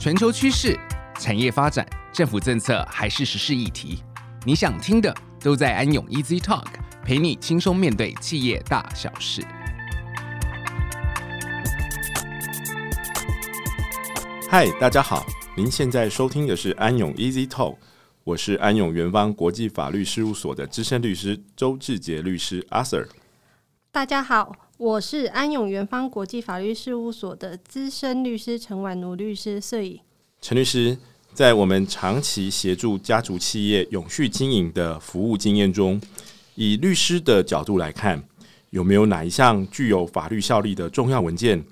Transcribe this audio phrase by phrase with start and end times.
[0.00, 0.80] 全球趋势、
[1.18, 4.02] 产业发展、政府政策还是时事议题，
[4.46, 6.64] 你想听的都在安永 Easy Talk，
[7.04, 9.42] 陪你轻松面对企业大小事。
[14.48, 17.76] 嗨，大家好，您现在收听的是安永 Easy Talk，
[18.24, 23.06] 我是安永元方国际法律事务所的资深律师周志杰律师阿 Sir。
[23.92, 29.60] 大家好，我是安永元方国际法律事务所的资深律师陈婉奴律师。
[29.60, 30.00] 所以，
[30.40, 30.96] 陈律师
[31.34, 36.00] 在我们长期协助家族企业永续经营的服务经验中，
[36.54, 38.24] 以律师的角度来看，
[38.70, 41.62] 有没有哪一项具有法律效力的重要文件，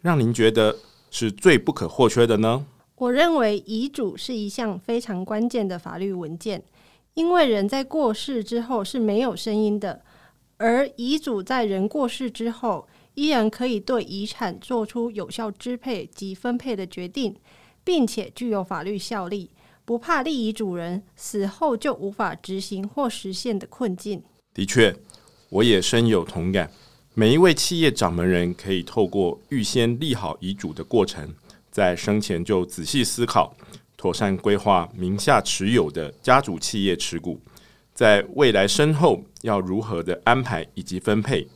[0.00, 0.74] 让您觉得
[1.10, 2.64] 是最不可或缺的呢？
[2.96, 6.62] 我认为遗嘱是一项非常关键的法律文件，
[7.12, 10.00] 因为人在过世之后是没有声音的。
[10.66, 17.36] 而遗嘱在人过世之后，依然可以对遗产做出有效支配及分配的决定，
[17.84, 19.50] 并且具有法律效力，
[19.84, 24.22] 不怕立遗嘱人死后就无法执行或实现的困境。
[24.54, 24.96] 的确，
[25.50, 26.70] 我也深有同感。
[27.12, 31.34] 每一位企业掌门人可以透过预先立好遗嘱的过程，
[31.70, 33.54] 在生前就仔细思考，
[33.98, 37.38] 妥善规划名下持有的家族企业持股。
[37.94, 41.46] 在未来身后要如何的安排以及分配？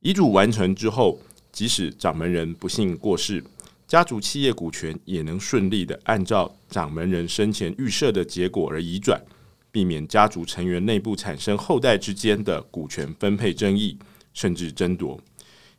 [0.00, 1.20] 遗嘱完成之后，
[1.52, 3.42] 即使掌门人不幸过世，
[3.86, 9.22] 家族企业股权也能顺利的按照掌门人生前预设的结果而移转，
[9.70, 13.96] 避免家族成员内部产生后代之间的股权分配争议，
[14.32, 15.18] 甚至争夺。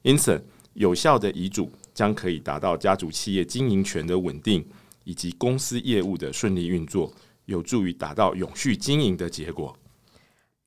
[0.03, 0.41] 因此，
[0.75, 4.65] 有效的遗嘱将可以达到家族企业经营权的稳定，
[5.03, 7.13] 以及公司业务的顺利运作。
[7.45, 9.77] 有助于达到永续经营的结果。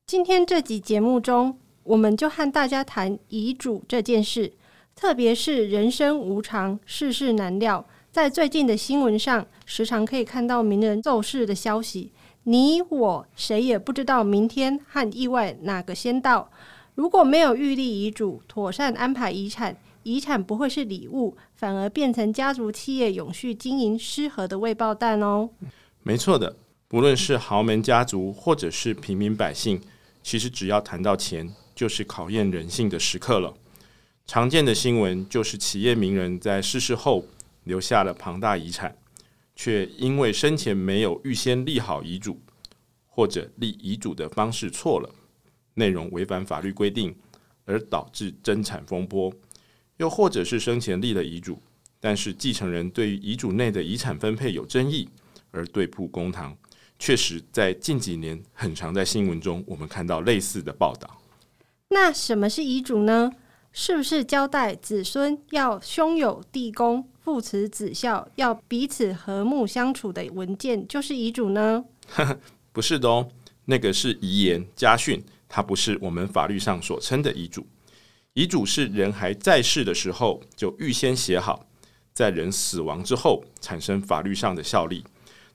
[0.07, 4.53] 今天这集节目中，我们就和大家谈遗嘱这件事。
[4.95, 12.11] 特别是人生无常，世事难料，在最近的新闻上，时常可以看到名人奏事的消息。
[12.45, 16.51] 你我谁也不知道明天和意外哪个先到。
[16.95, 25.51] 如果没有预立遗嘱，妥善安排遗产，遗产不会是礼物，反而变成家族企业永续经营失和的未爆弹哦。
[26.03, 26.57] 没错的。
[26.89, 29.79] 不论是豪门家族，或者是平民百姓，
[30.23, 33.53] 其实只要谈到钱，就是考验人性的时刻了。
[34.25, 37.27] 常见的新闻就是企业名人在逝世后
[37.65, 38.97] 留下了庞大遗产，
[39.55, 42.41] 却因为生前没有预先立好遗嘱，
[43.07, 45.15] 或者立遗嘱的方式错了，
[45.75, 47.15] 内容违反法律规定，
[47.67, 49.31] 而导致争产风波；
[49.99, 51.61] 又或者是生前立了遗嘱，
[52.01, 55.07] 但是继承人对于遗嘱内的遗产分配有争议，
[55.51, 56.57] 而对簿公堂。
[56.99, 61.21] 确实，在近几年，很常在新闻中，我们看到类似的报道。
[61.91, 63.33] 那什么是遗嘱呢？
[63.73, 71.85] 是不是交代子孙要兄友弟恭、父慈子孝，要彼此和睦相处的文件，就是遗嘱呢？
[72.73, 73.29] 不是的哦，
[73.67, 77.65] 那个是遗言家训，它不是我们法律上所称的遗嘱。
[78.33, 81.67] 遗嘱是人还在世的时候就预先写好，
[82.13, 85.05] 在人死亡之后产生法律上的效力。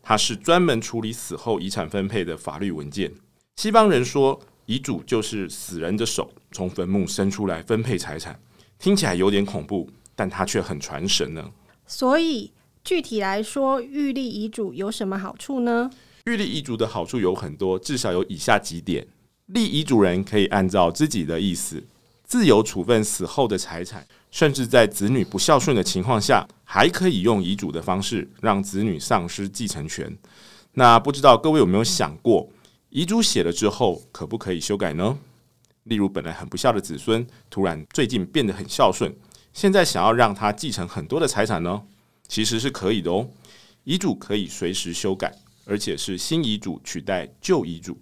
[0.05, 3.09] 它是专门处理死后遗产分配的法律文件。
[3.55, 8.37] 西方人说，遗嘱就是死人的手从坟墓伸出来分配财产，
[8.77, 11.51] 听起来有点恐怖，但它却很传神呢。
[11.87, 12.51] 所以，
[12.83, 15.89] 具体来说，预立遗嘱有什么好处呢？
[16.25, 19.07] 预立遗嘱的好处有很多，至少有以下几点：
[19.45, 21.81] 立遗嘱人可以按照自己的意思，
[22.33, 24.03] 自由处分死后的财产。
[24.31, 30.11] 甚至在子女不孝顺的情况下，还可以用遗嘱的方式让子女丧失继承权。
[30.71, 32.49] 那不知道各位有没有想过，
[32.89, 35.15] 遗嘱写了之后可不可以修改呢？
[35.83, 39.15] 例如，本来很不孝的子孙，突然最近变得很孝顺，
[39.53, 41.83] 现在想要让他继承很多的财产呢？
[42.27, 43.29] 其实是可以的哦。
[43.83, 45.31] 遗嘱可以随时修改，
[45.67, 47.95] 而且是新遗嘱取代旧遗嘱。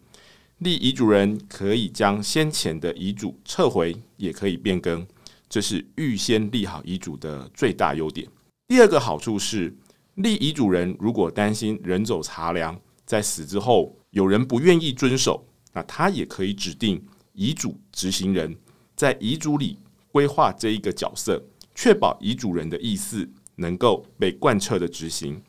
[0.62, 5.06] 立遗嘱人可以将先前的遗嘱撤回，也可以变更。
[5.50, 8.28] 这是预先立好遗嘱的最大优点。
[8.68, 9.76] 第二个好处是，
[10.14, 15.44] 立遗嘱人如果担心人走茶凉，在死之后有人不愿意遵守，
[15.74, 17.04] 那他也可以指定
[17.34, 18.56] 遗嘱执行人，
[18.96, 19.80] 在遗嘱里
[20.12, 21.44] 规划这一个角色，
[21.74, 25.42] 确保遗嘱人的意思能够被贯彻的执行。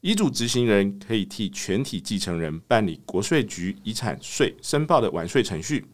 [0.00, 5.84] 遗嘱执行人可以替全体继承人办理国税局遗产税申报的完税程序。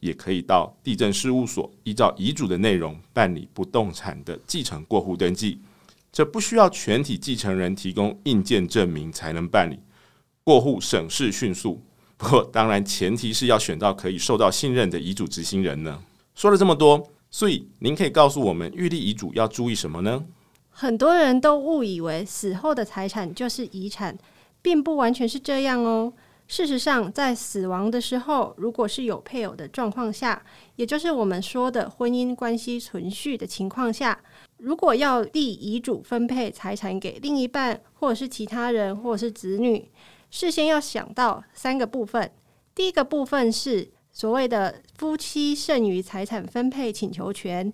[0.00, 5.60] 也可以到地政事务所依照遗嘱的内容办理不动产的继承过户登记，
[6.12, 9.76] 这不需要全体继承人提供印鉴证明才能办理，
[10.44, 11.82] 过户省事迅速。
[12.16, 16.00] 不过当然前提是要选到可以受到信任的遗嘱执行人呢。
[16.36, 20.24] 说了这么多，所以您可以告诉我们预立遗嘱要注意什么呢？
[20.80, 24.16] 很多人都误以为死后的财产就是遗产，
[24.62, 26.12] 并不完全是这样哦。
[26.46, 30.40] 事实上，在死亡的时候，如果是有配偶的状况下，
[30.76, 34.16] 也就是我们说的婚姻关系存续的情况下，
[34.58, 39.90] 如果要立遗嘱分配财产给另一半，或者是其他人，或者是子女，
[40.30, 42.30] 事先要想到三个部分。
[42.72, 47.68] 第一个部分是所谓的夫妻剩余财产分配请求权；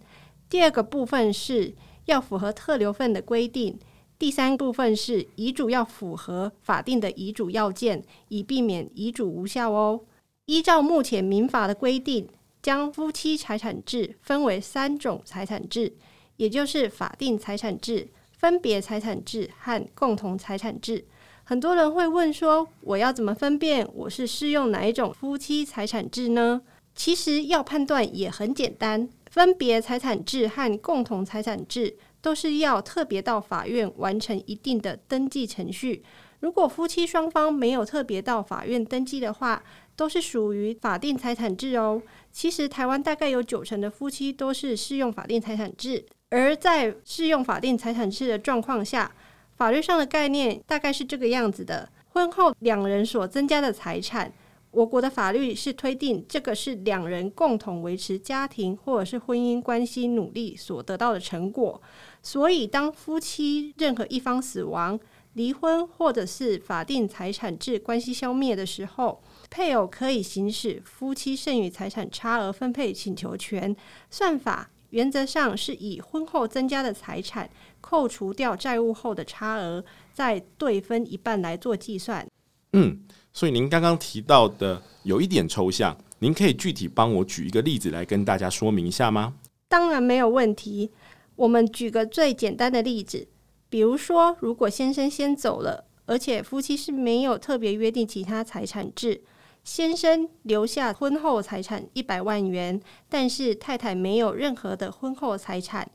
[0.48, 1.74] 第二个部分是
[2.06, 3.78] 要符合特留份的规定。
[4.18, 10.00] 第三部分是遗嘱要符合法定的遗嘱要件，以避免遗嘱无效哦。
[10.46, 12.28] 依照目前民法的规定，
[12.62, 15.92] 将夫妻财产制分为三种财产制，
[16.36, 18.08] 也就是法定财产制、
[18.38, 21.04] 分别财产制和共同财产制。
[21.42, 26.62] 很多人会问说，我要怎么分辨我是适用哪一种夫妻财产制呢？
[26.94, 31.96] 其实要判断也很简单，分别财产制和共同财产制。
[32.24, 36.02] 都是要特别到法院完成一定的登记程序。
[36.40, 39.62] 如果夫妻双方没有特别到法院登记的话，
[39.94, 42.00] 都是属于法定财产制哦。
[42.32, 49.12] 其实台湾大概有九成的夫妻都是适用法定财产制，而在适用法定财产制的状况下，
[49.58, 54.32] 法律上的概念大概是这个样子的：婚后两人所增加的财产。
[54.74, 61.80] 我国的法律是推定这个是两人共同维持家庭或者是婚姻关系努力所得到的成果，
[62.22, 64.98] 所以当夫妻任何一方死亡、
[65.34, 73.74] 离婚或者是法定财产制关系消灭的时候，配偶可以行使夫妻剩余财产差额分配请求权。
[74.10, 77.48] 算法原则上是以婚后增加的财产
[77.80, 82.26] 扣除掉债务后的差额，再对分一半来做计算。
[82.74, 83.00] 嗯。
[83.32, 89.34] 所以您刚刚提到的有一点抽象，您可以具体帮我举一个例子来跟大家说明一下吗？
[89.68, 90.92] 当然没有问题。
[91.34, 93.26] 我们举个最简单的例子，
[93.68, 99.20] 比如说，如果先生先走了，而且夫妻是没有特别约定其他财产制，
[99.64, 105.90] 先生留下婚后财产一百万元，但是太太没有任何的婚后财产，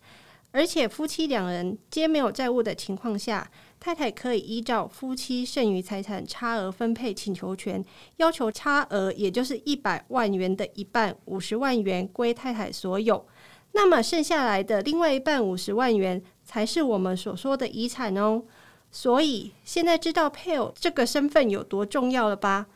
[0.52, 3.50] 而且夫妻两人皆没有债务的情况下。
[3.82, 7.82] 太太可以依照夫妻剩余财产差额分配请求权，
[8.18, 13.26] 要求差额也就是一百万元的一半五十万元归太太所有。
[13.72, 18.44] 那么剩下来的另外一半五十万元才是我们所说的遗产哦。
[18.92, 22.68] 所以现在知道配偶这个身份有多重要了吧？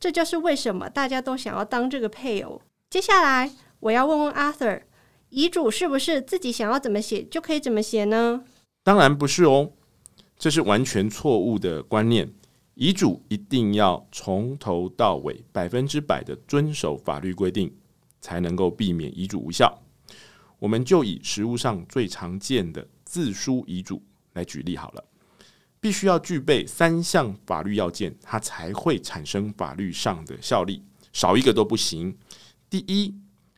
[0.00, 2.60] 这就是为什么大家都想要当这个配偶。
[2.90, 3.48] 接下来
[3.78, 4.80] 我要问问 Arthur，
[5.30, 8.44] 遗嘱是不是自己想要怎么写就可以怎么写呢？
[8.82, 9.72] 当然不是哦。
[10.38, 12.32] 这是完全错误的观念。
[12.74, 17.74] 遗嘱一定要从头到尾百分之百的遵守法律规定，
[18.20, 19.82] 才能够避免遗嘱无效。
[20.60, 24.00] 我们就以实务上最常见的自书遗嘱
[24.34, 25.04] 来举例好了，
[25.80, 30.80] 必须要具备三项法律要件，它才会产生法律上的效力，
[31.12, 32.16] 少一个都不行。
[32.70, 33.12] 第一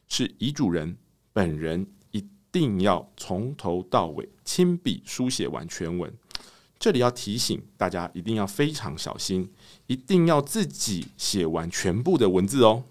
[0.08, 0.96] 是遗嘱人
[1.32, 6.12] 本人一定要从头到尾亲笔书写完全文。
[6.78, 9.50] 这里要提醒大家，一定要非常小心，
[9.86, 12.84] 一定要自己写完全部的文字哦。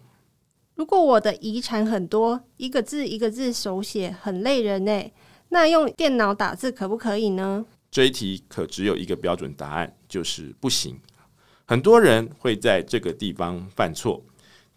[0.75, 5.11] 如果我的遗产很多，一个字一个字手写，很累人呢，
[5.49, 7.65] 那用电脑打字可不可以呢？
[7.89, 10.99] 这一题可只有一个标准答案，就是不行。
[11.65, 14.23] 很多人会在这个地方犯错，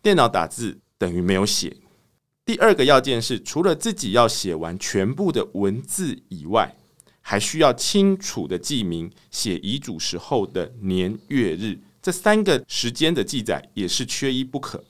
[0.01, 1.77] 电脑打字等于没有写。
[2.45, 6.75] 第二个要件是，除了自己要写完全部的文字以外，
[7.21, 14.83] 还需要清楚的记明写遗嘱时候的年月日，这三个时间的记载也是缺一不可。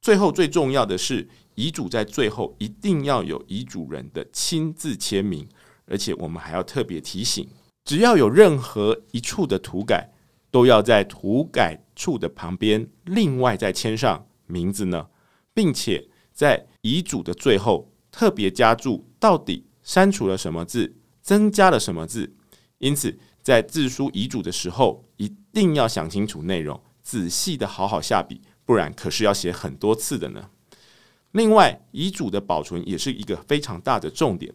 [0.00, 5.48] 最后最重要的是，遗嘱在最后一定要有遗嘱人的亲自签名，
[5.86, 7.48] 而且我们还要特别提醒，
[7.84, 10.12] 只要有任何一处的涂改，
[10.50, 15.06] 都要在涂改处的旁边另外再签上名字呢，
[15.54, 16.08] 并且
[16.42, 20.96] 在遗嘱的最后特别加注到底删除了什么字。
[21.22, 22.34] 增加了什么字？
[22.78, 30.50] 因此，在自书遗嘱的时候，一定要想清楚内容，仔细的好好下笔，不然可是要写很多次的呢。
[31.30, 34.52] 另外，遗嘱的保存也是一个非常大的重点，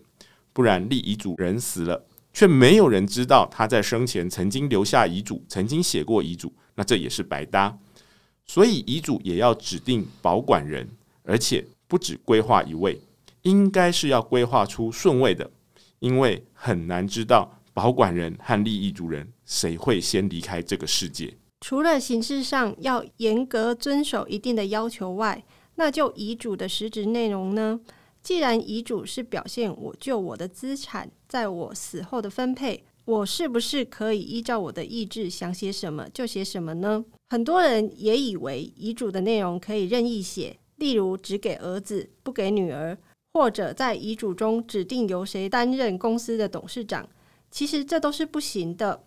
[0.52, 7.80] 不然立遗嘱人死了，却没有人知道他在生前曾经留下遗嘱，曾经写过遗嘱，那这也是白搭。
[8.46, 10.90] 所以，遗嘱也要指定保管人，
[11.24, 13.02] 而且不止规划一位，
[13.44, 15.50] 应该是要规划出顺位的。
[16.00, 21.34] 因为很难知道保管人和立遗嘱人谁会先离开这个世界。
[21.62, 27.80] 除了形式上要严格遵守一定的要求外，那就遗嘱的实质内容呢？
[28.22, 37.04] 既然遗嘱是表现我就我的资产在我死后的分配，我是不是可以依照我的意志想写什么就写什么呢？
[37.30, 42.98] 很多人也以为遗嘱的内容可以任意写，例如只给儿子不给女儿，
[43.34, 47.08] 或者在遗嘱中指定由谁担任公司的董事长。
[47.52, 49.04] 其实这都是不行的，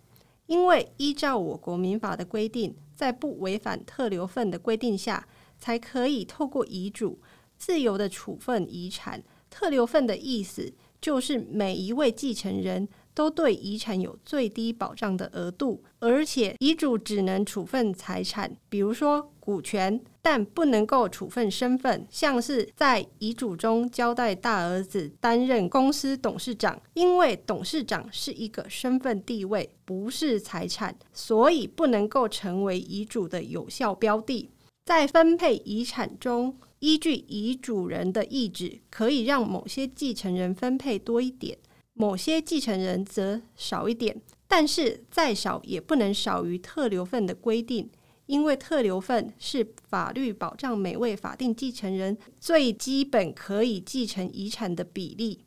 [0.47, 7.19] 因为依照我国民法的规定，在不违反特留份的规定下，才可以透过遗嘱
[7.57, 9.23] 自由地处分遗产。
[9.49, 22.07] 特留份的意思就是每一位继承人都对遗产有最低保障的额度，而且遗嘱只能处分财产，比如说股权，但不能够处分身份。
[22.09, 34.49] 像是在遗嘱中交代大儿子担任公司董事长，因为董事长是一个身份地位，不是财产，所以不能够成为遗嘱的有效标的。
[34.85, 41.57] 在分配遗产中，依据遗嘱人的意志，可以让某些继承人分配多一点。
[41.93, 47.89] 某些继承人则少一点，但是再少也不能少于特留份的规定，
[48.31, 55.43] 因为特留份是法律保障每位法定继承人最基本可以继承遗产的比例。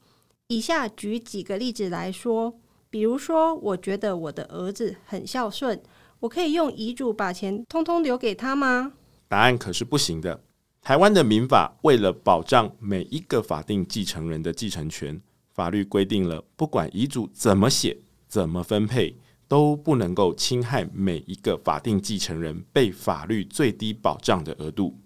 [0.48, 2.60] 以下举几个例子来说，
[2.90, 5.82] 比如说，我觉得我的儿子很孝顺，
[6.20, 8.92] 我可以用遗嘱把钱通通留给他吗？
[9.28, 10.44] 答案可是不行的。
[10.82, 15.18] 台湾的民法为了保障每一个法定继承人的继承权。
[15.54, 17.96] 法律规定了，不管遗嘱怎么写、
[18.28, 19.16] 怎么分配，
[19.54, 24.98] 都不能够侵害每一个法定继承人被法律最低保障的额度。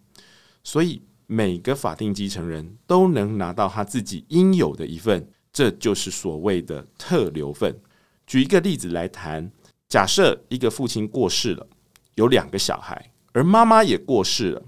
[0.65, 7.79] 所以，每个法定继承人都能拿到他自己应有的一份，这就是所谓的特留份。
[8.27, 9.53] 举一个例子来谈：
[9.87, 11.69] 假设一个父亲过世了，
[12.15, 14.63] 有两个小孩，而妈妈也过世了，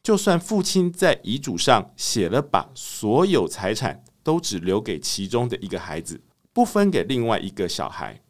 [0.00, 4.04] 就算父亲在遗嘱上写了把所有财产。
[4.22, 6.20] 都只留给其中的一个孩子，
[6.52, 8.20] 不分给另外一个小孩。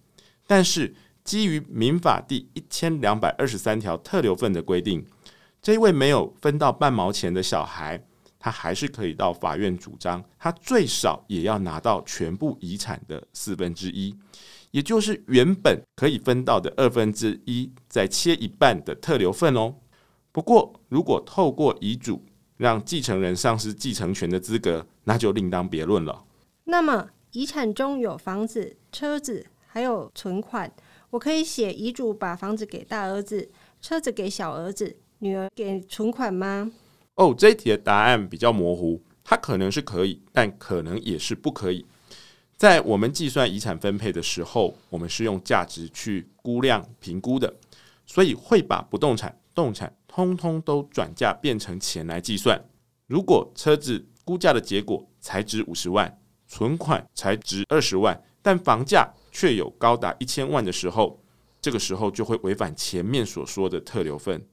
[0.49, 5.05] 但是基于民法第一千两百二十三条特留份的规定，
[5.61, 8.03] 这位没有分到半毛钱的小孩，
[8.39, 14.17] 他还是可以到法院主张，他最少也要拿到全部遗产的四分之一，
[14.71, 19.75] 也就是原本可以分到的二分之一，再切一半的特留份哦。
[20.33, 22.25] 不过，如果透过遗嘱，
[22.57, 26.25] 让继承人丧失继承权的资格，那就另当别论了。
[26.65, 30.73] 那么，遗产中有房子、车子，还有存款，
[31.11, 33.49] 我可以写遗嘱，把房子给大儿子，
[33.81, 36.73] 车子给小儿子，女儿给存款吗？
[37.17, 41.85] 哦，这一题的答案比较模糊，它可能是可以，但可能也是不可以。
[42.57, 47.55] 在我们计算遗产分配的时候，我们是用价值去估量评估的，
[48.07, 49.95] 所以会把不动产、动产。
[50.09, 52.61] 通通都转价变成钱来计算。
[53.07, 61.23] 如果车子估价的结果才值五十万，存款才值二十万，但房价却有高达一千万的时候，
[61.61, 64.47] 这个时候就会违反前面所说的特留份。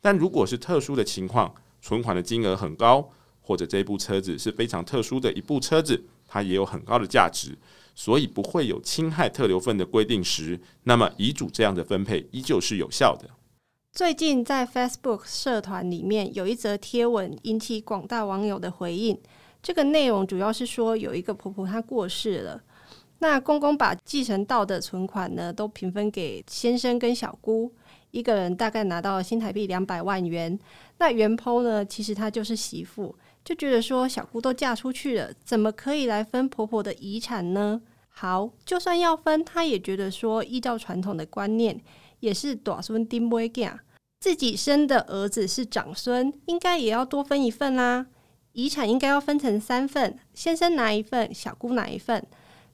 [0.00, 3.10] 但如果是特殊的情况，存款的金额很高，
[3.40, 7.56] 或者这部车子是非常特殊的一部车子，它也有很高的价值，
[7.94, 13.28] 所以不会有侵害特留份的规定时，那么遗嘱这样的分配依旧是有效的。
[13.92, 19.18] 最近在 Facebook 社团里面有一则贴文引起广大网友的回应。
[19.62, 22.62] 这个内容主要是说，有一个婆婆她过世了，
[23.20, 27.72] 那公公把继承到的存款呢都平分给先生跟小姑，
[28.10, 30.58] 一个人大概拿到新台币两百万元。
[30.98, 37.80] 那原剖呢，其实她就是媳妇，就觉得说小姑都嫁出去了，怎么可以来分婆婆的遗产呢？
[38.08, 41.80] 好，就算要分，她也觉得说依照传统的观念。
[42.20, 43.50] 也是大孙丁不会
[44.20, 48.06] 自己生的儿子是长孙，应该也要多分一份啦。
[48.52, 52.22] 遗产应该要分成三份，先生拿一份，小姑拿一份，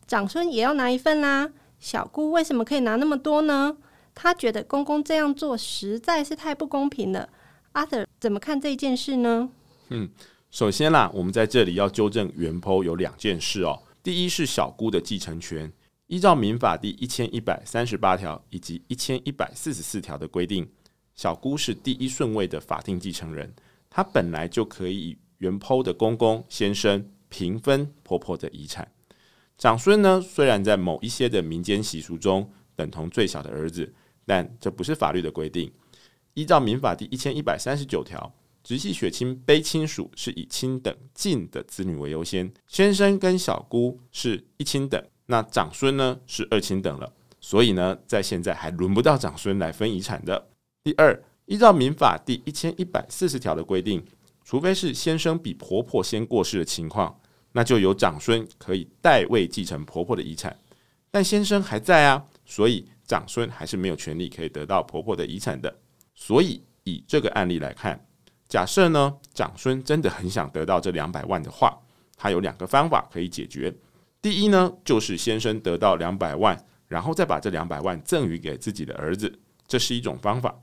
[0.06, 1.50] 长孙也要拿一份啦。
[1.78, 3.76] 小姑为什么可以拿那么多呢？
[4.14, 7.28] 她觉得公公这样做实在是太不公平了。
[7.74, 9.50] Arthur 怎么看这件事呢？
[9.90, 10.08] 嗯，
[10.50, 13.82] 首先啦，我们在这里要纠正原剖有两件事哦。
[14.02, 15.70] 第一是小姑的继承权。
[16.06, 20.66] 依照民法第一千一百三十八条以及一千一百四十四条的规定，
[21.14, 23.52] 小姑是第一顺位的法定继承人，
[23.90, 28.88] 她本来就可以以原剖的公公先生平分婆婆的遗产。
[29.58, 33.94] 长孙呢，虽然在某一些的民间习俗中等同最小的儿子，
[34.26, 35.72] 但这不是法律的规定。
[36.34, 45.02] 依照民法第一千一百三十九条，直系血亲卑亲属是以亲等近的子女为优先，先生跟小姑是一亲等。
[45.28, 47.10] 那长孙呢是二亲等了，
[47.40, 50.48] 所以呢，在现在还轮不到长孙来分遗产的。
[50.84, 54.04] 第二，依照民法第一千一百四十条的规定，
[54.44, 57.18] 除非是先生比婆婆先过世的情况，
[57.56, 60.54] 那就由长孙可以代位继承婆婆的遗产。
[61.10, 65.74] 但先生还在啊，所以长孙还是没有权利可以得到婆婆的遗产的。
[66.14, 67.98] 所以以这个案例来看，
[68.46, 71.74] 假设呢，长孙真的很想得到这两百万的话，
[72.14, 73.74] 他有两个方法可以解决。
[74.20, 79.32] 第一呢，就是先生得到两百万，然后再把这两百万赠与给自己的儿子，
[79.66, 80.54] 这是一种方法。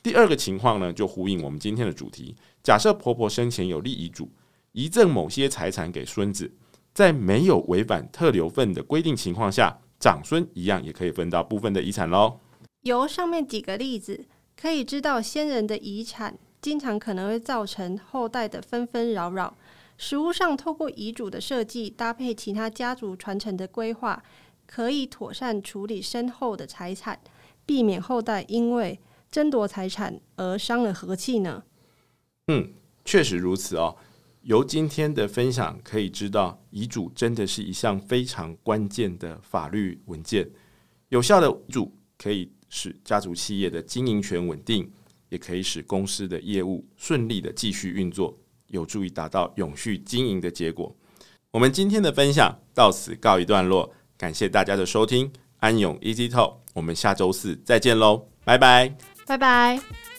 [0.00, 2.36] 第二个情况呢，就呼应我们今天的主题。
[2.62, 4.30] 假设婆婆生前有立遗嘱，
[4.76, 6.52] 遗赠某些财产给孙子，
[6.92, 12.40] 在没有违反特留份的规定情况下，长孙一样也可以分到部分的遗产喽。
[12.82, 19.56] 由上面几个例子可以知道，先人的遗产经常可能会造成后代的纷纷扰扰。
[19.96, 24.22] 实物上，透过遗嘱的设计，搭配其他家族传承的规划，
[24.66, 27.18] 可以妥善处理身后的财产，
[27.64, 31.62] 避免后代因为争夺财产而伤了和气呢。
[32.48, 32.74] 嗯，
[33.06, 33.96] 确实如此哦。
[34.46, 40.48] 由今天的分享可以知道，遗嘱真的是一项非常关键的法律文件。
[41.08, 44.88] 有效的遗嘱可以使家族企业的经营权稳定，
[45.30, 48.38] 也可以使公司的业务顺利的继续运作。
[48.68, 50.94] 有助于达到永续经营的结果。
[51.50, 60.15] 我们今天的分享到此告一段落，感谢大家的收听，安永 Easy Talk，我们下周四再见喽，拜拜，拜拜。